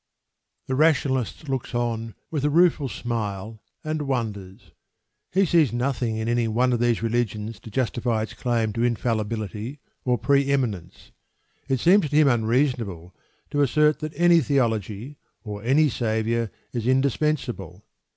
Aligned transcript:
The 0.65 0.73
Rationalist 0.73 1.47
locks 1.47 1.75
on 1.75 2.15
with 2.31 2.43
a 2.43 2.49
rueful 2.49 2.89
smile, 2.89 3.61
and 3.83 4.07
wonders. 4.07 4.71
He 5.31 5.45
sees 5.45 5.71
nothing 5.71 6.17
in 6.17 6.27
any 6.27 6.47
one 6.47 6.73
of 6.73 6.79
these 6.79 7.03
religions 7.03 7.59
to 7.59 7.69
justify 7.69 8.23
its 8.23 8.33
claim 8.33 8.73
to 8.73 8.83
infallibility 8.83 9.79
or 10.03 10.17
pre 10.17 10.49
eminence. 10.51 11.11
It 11.67 11.79
seems 11.79 12.09
to 12.09 12.15
him 12.15 12.27
unreasonable 12.29 13.13
to 13.51 13.61
assert 13.61 13.99
that 13.99 14.13
any 14.19 14.39
theology 14.39 15.19
or 15.43 15.61
any 15.61 15.87
saviour 15.87 16.49
is 16.73 16.87
indispensable. 16.87 17.85